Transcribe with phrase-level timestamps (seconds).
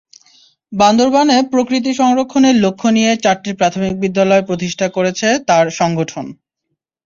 [0.71, 6.25] বান্দরবানে প্রকৃতি সংরক্ষণের লক্ষ্য নিয়ে চারটি প্রাথমিক বিদ্যালয় প্রতিষ্ঠা করেছে তাঁর সংগঠন।